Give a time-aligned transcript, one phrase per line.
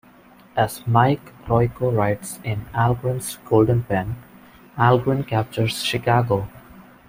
[0.55, 4.15] As Mike Royko writes in 'Algren's Golden Pen,'
[4.75, 6.47] Algren "captures" Chicago.